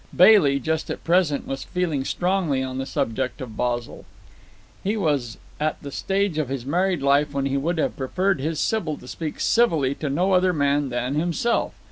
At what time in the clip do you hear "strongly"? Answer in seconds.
2.05-2.63